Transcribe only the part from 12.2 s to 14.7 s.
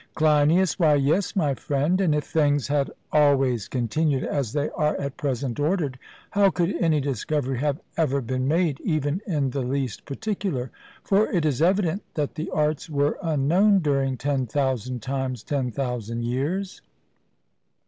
the arts were unknown during ten